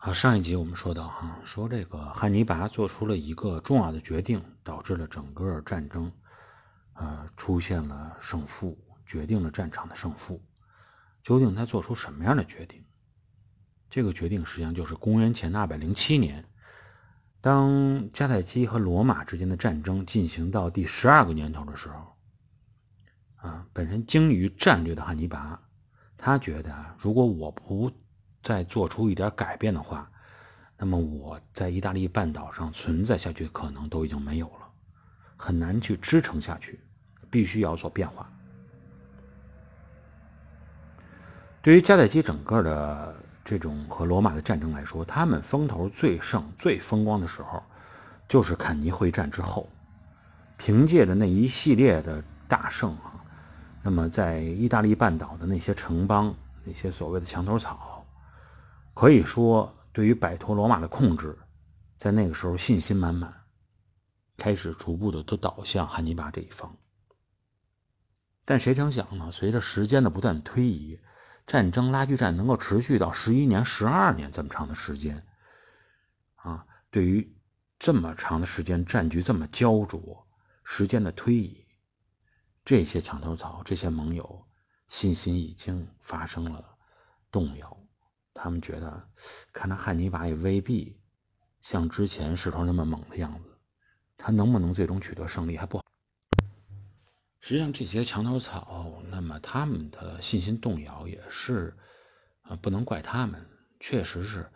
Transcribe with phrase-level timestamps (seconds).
[0.00, 6.10] 啊，上一集我们说到哈，说这个汉尼拔做出了一个重要的决定，导致了整个战争，
[6.94, 10.42] 呃，出现了胜负，决定了战场的胜负。
[11.22, 12.82] 究竟他做出什么样的决定？
[13.90, 16.46] 这个决定实际上就是公元前的二百零七年，
[17.42, 17.70] 当
[18.10, 22.16] 迦太基和罗马之间的战争进行到第十二个年头的时候，
[23.36, 25.60] 啊，本身精于战略的汉尼拔，
[26.16, 27.92] 他觉得如果我不
[28.42, 30.10] 再做出一点改变的话，
[30.76, 34.70] 那么我在意大利半岛上存在下去的可能都已经没有了，
[35.36, 36.80] 很难去支撑下去，
[37.30, 38.30] 必须要做变化。
[41.62, 43.14] 对于迦太基整个的
[43.44, 47.62] 这种和罗马的战争来说，他们风头最盛、最风光的时候，
[48.26, 49.68] 就是坎尼会战之后，
[50.56, 53.22] 凭借着那一系列的大胜啊，
[53.82, 56.34] 那么在意大利半岛的那些城邦、
[56.64, 57.99] 那些所谓的墙头草。
[59.00, 61.38] 可以说，对于摆脱罗马的控制，
[61.96, 63.46] 在那个时候信心满满，
[64.36, 66.76] 开始逐步的都倒向汉尼拔这一方。
[68.44, 69.32] 但谁成想呢？
[69.32, 71.00] 随着时间的不断推移，
[71.46, 75.26] 战争拉锯战能够持续到十一年、十二年这么长的时间，
[76.34, 77.34] 啊，对于
[77.78, 80.28] 这么长的时间战局这么焦灼，
[80.62, 81.64] 时间的推移，
[82.62, 84.46] 这些墙头草、这些盟友
[84.88, 86.76] 信心已经发生了
[87.30, 87.79] 动摇。
[88.34, 89.08] 他们觉得，
[89.52, 91.00] 看来汉尼拔也未必
[91.62, 93.50] 像之前势头那么猛的样子，
[94.16, 95.84] 他能不能最终取得胜利还不好。
[97.40, 101.74] 实际上，这些墙头草，那么他们的信心动摇也是，
[102.42, 103.44] 啊，不能怪他们，
[103.80, 104.46] 确实是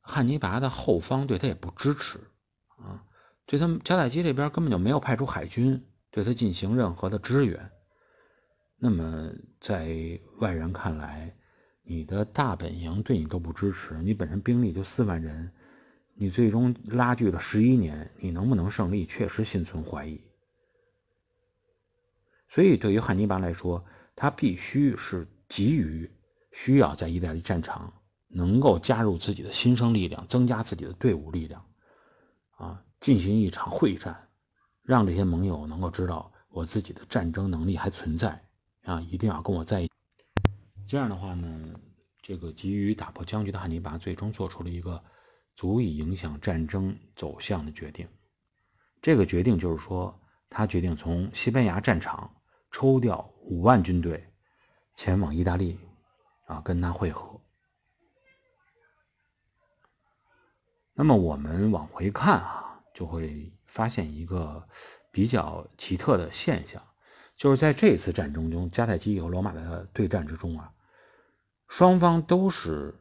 [0.00, 2.18] 汉尼拔的后方对他也不支持，
[2.76, 3.02] 啊，
[3.46, 7.70] 对他们迦太基这边根本就没有派出海军对他进行任何的支援。
[8.76, 9.88] 那么，在
[10.40, 11.34] 外人看来，
[11.84, 15.50] 你的大本营对你都不支持，你本身兵力就四万人，
[16.14, 20.20] 你最终拉锯了十一年，你能不能胜利，确实心存怀疑。
[22.48, 23.84] 所以，对于汉尼拔来说，
[24.14, 26.10] 他必须是急于
[26.52, 27.92] 需要在意大利战场
[28.28, 31.64] 能够加入自己的新生力量，增加自己的队伍力量，
[32.58, 34.28] 啊，进行一场会战，
[34.82, 38.44] 让这些盟友能够知道我自己的战争能力还存在，
[38.84, 39.91] 啊，一定要跟我在一。
[40.92, 41.80] 这样的话呢，
[42.20, 45.02] 这个急于打破僵局的汉尼拔最终做出了一个
[45.56, 48.06] 足以影响战争走向的决定。
[49.00, 50.14] 这个决定就是说，
[50.50, 52.30] 他决定从西班牙战场
[52.70, 54.22] 抽调五万军队
[54.94, 55.78] 前往意大利，
[56.44, 57.40] 啊，跟他会合。
[60.92, 64.68] 那么我们往回看啊，就会发现一个
[65.10, 66.82] 比较奇特的现象，
[67.34, 70.70] 就是在这次战争中，迦太基和罗马的对战之中啊。
[71.74, 72.94] 双方都是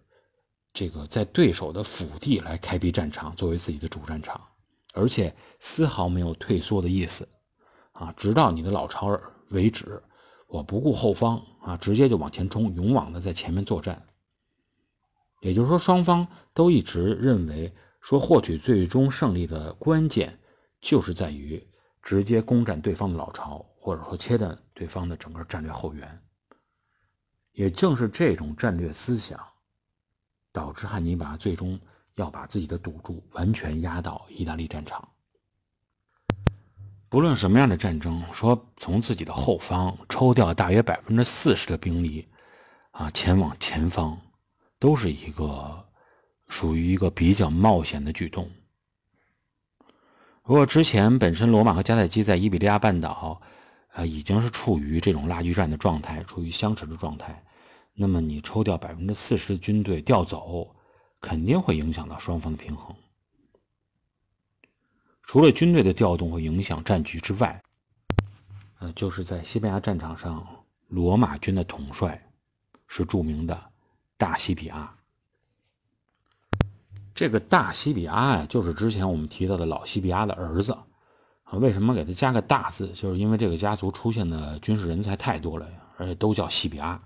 [0.71, 4.39] 这个在对手的腹地来开辟战场，作为自己的主战场，
[4.93, 7.27] 而且丝毫没有退缩的意思
[7.91, 8.13] 啊！
[8.15, 10.01] 直到你的老巢为止，
[10.47, 14.01] 我不顾后方啊，直接就往前冲，勇往的在前面作战。
[15.41, 20.39] 也就是说，双方都一直认为说，获取最终胜利的关键
[20.79, 21.61] 就是在于
[22.01, 26.21] 直接攻占对方的老巢，或者说切断对方的整个战略后援。
[27.53, 29.39] 也正是这种战略思想，
[30.51, 31.79] 导致汉尼拔最终
[32.15, 35.05] 要把自己的赌注完全压到意大利战场。
[37.09, 42.27] 不论什么样的战争，说从自己的后方抽调大约百分之四十的兵力，
[42.91, 44.17] 啊，前往前方，
[44.79, 45.85] 都是一个
[46.47, 48.49] 属于一个比较冒险的举动。
[50.43, 53.41] 如果之前本身罗马和迦太基在伊比利亚半岛。
[53.93, 57.43] 啊，已经是处于这种拉锯战的状态，处于相持的状态。
[57.93, 60.73] 那么你抽调百分之四十的军队调走，
[61.19, 62.95] 肯定会影响到双方的平衡。
[65.23, 67.61] 除了军队的调动会影响战局之外，
[68.79, 70.47] 呃，就是在西班牙战场上，
[70.87, 72.21] 罗马军的统帅
[72.87, 73.71] 是著名的
[74.17, 74.97] 大西比阿。
[77.13, 80.75] 这个大西比阿呀，就是之前我们提到的老西比阿的儿子。
[81.59, 82.87] 为什么给他加个大字？
[82.93, 87.01] 就是因为这个家族出现的军事人才太多了呀，而且都叫西比阿。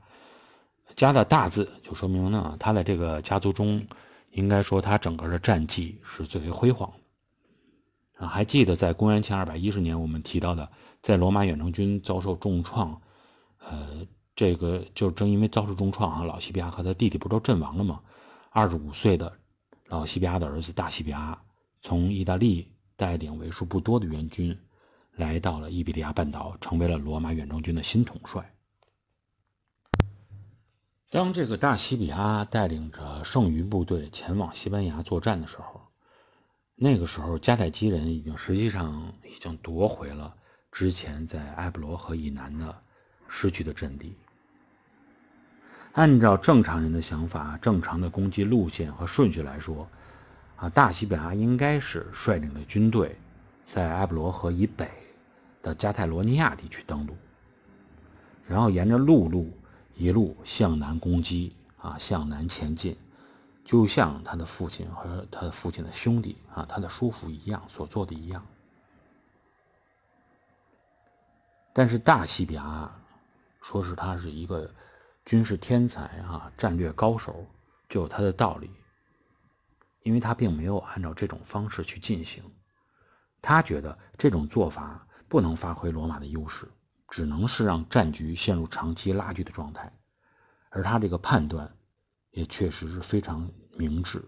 [0.95, 3.85] 加的大字就说明呢，他在这个家族中，
[4.31, 6.91] 应该说他整个的战绩是最为辉煌
[8.19, 8.27] 的。
[8.27, 10.69] 还记得在公元前二百一十年，我们提到的，
[11.01, 13.01] 在罗马远征军遭受重创，
[13.67, 14.05] 呃，
[14.35, 17.99] 这个就正因为遭受重创啊，老西比亚和他弟弟不都阵亡了吗？
[18.51, 19.33] 二十五岁的
[19.87, 21.37] 老西比亚的儿子大西比亚
[21.81, 22.71] 从意大利。
[22.95, 24.57] 带领为数不多的援军，
[25.13, 28.53] 来到了伊比利亚半岛，成为了罗马远征军的新统帅。
[31.09, 35.81] 当这个大西比阿带领着剩余部队前往西班牙作战的时候，
[36.75, 40.35] 那个时候迦太基人已经实际上已经夺回了
[40.71, 42.83] 之前在埃布罗河以南的
[43.29, 44.17] 失去的阵地。
[45.93, 49.87] 按照正常人的想法、正常的攻击路线和顺序来说，
[50.57, 53.17] 啊，大西比阿应该是率领着军队
[53.63, 54.89] 在埃布罗河以北
[55.61, 57.15] 的加泰罗尼亚地区登陆，
[58.47, 59.51] 然后沿着陆路
[59.95, 62.95] 一路向南攻击，啊，向南前进，
[63.63, 68.45] 就像他的父亲和他的父亲的兄弟啊，他的叔父一样所做的一样。
[71.73, 72.89] 但是大西比阿
[73.61, 74.69] 说是他是一个。
[75.25, 77.47] 军事天才啊，战略高手
[77.89, 78.69] 就有他的道理，
[80.05, 82.43] 因为他并没有按照这种方式去进行，
[83.41, 86.71] 他觉得这种做法不能发挥罗马的优势，
[87.09, 89.91] 只能是让战局陷入长期拉锯的状态，
[90.69, 91.69] 而他这个判断
[92.29, 94.23] 也确实是非常明智，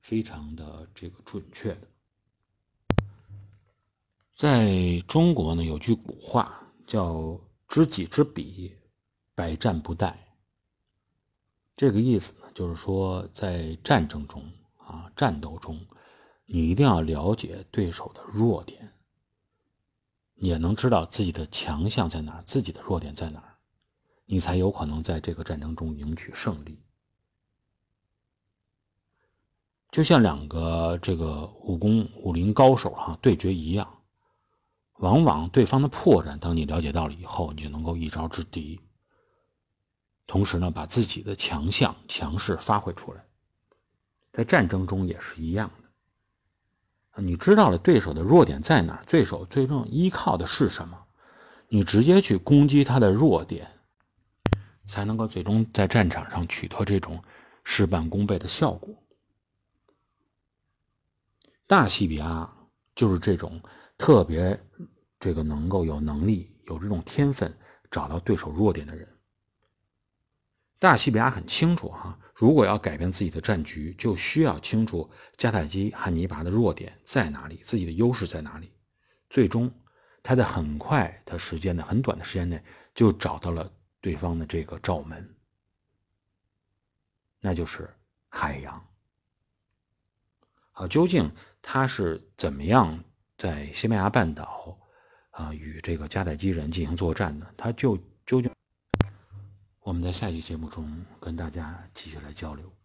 [0.00, 1.88] 非常的这个准确的。
[4.36, 7.38] 在中国呢，有句古话叫
[7.68, 8.74] “知己知彼”。
[9.32, 10.12] 百战不殆，
[11.74, 14.44] 这个意思呢，就是说在战争中
[14.90, 15.80] 啊，战斗中，
[16.46, 18.92] 你一定要了解对手的弱点，
[20.34, 23.56] 也能知道自己的强项在哪儿，自己的弱点在哪儿，
[24.26, 26.82] 你才有可能在这个战争中赢取胜利。
[29.90, 34.02] 就像两个这个武功武林高手哈对决一样，
[34.98, 38.80] 往往对方的破绽，当你了解到了以后，你就能够一招制敌。
[40.28, 43.24] 同时呢，把自己的强项、强势发挥出来，
[44.32, 47.22] 在战争中也是一样的。
[47.22, 51.06] 你知道了对手的弱点在哪，对手最终依靠的是什么，
[51.68, 53.68] 你直接去攻击他的弱点，
[54.86, 57.22] 才能够最终在战场上取得这种
[57.64, 58.94] 事半功倍的效果。
[61.66, 62.50] 大西比阿
[62.94, 63.60] 就是这种
[63.98, 64.58] 特别
[65.18, 67.52] 这个能够有能力、有这种天分
[67.90, 69.06] 找到对手弱点的人。
[70.80, 78.72] 大西比亚很清楚哈，如果要改变自己的战局，就需要清楚迦太基汉尼拔的弱点在哪里，自己的优势在哪里。
[79.28, 79.70] 最终，
[80.22, 82.60] 他在很快的时间内、很短的时间内
[82.94, 85.36] 就找到了对方的这个罩门，
[87.40, 87.94] 那就是
[88.30, 88.82] 海洋。
[90.72, 91.30] 好，究竟
[91.60, 92.98] 他是怎么样
[93.36, 94.78] 在西班牙半岛
[95.32, 97.54] 啊与这个迦太基人进行作战的？
[97.54, 98.50] 他就究竟？
[99.90, 102.79] 我们在下期节目中跟大家继续来交流。